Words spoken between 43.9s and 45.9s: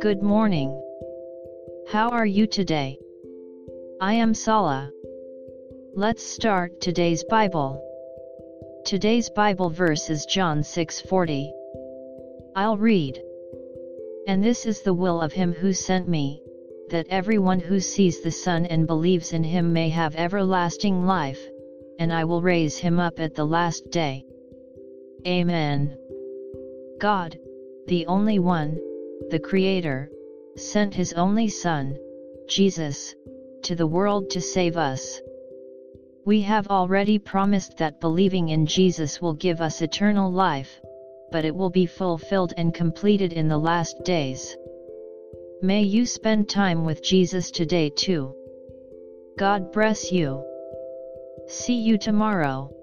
days. May